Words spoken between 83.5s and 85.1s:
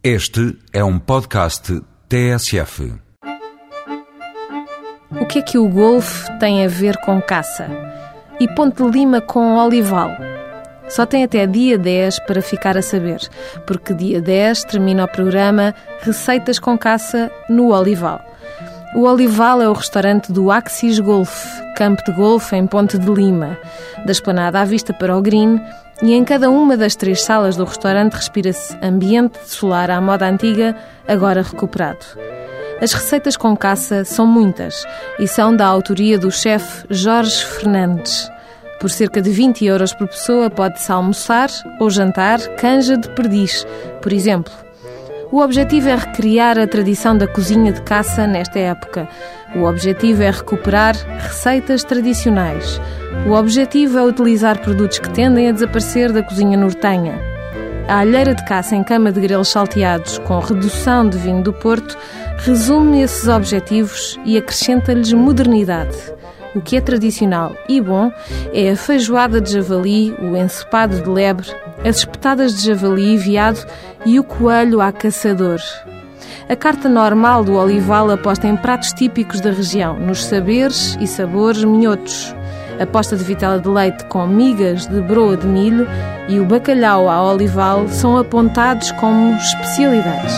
de leite com migas de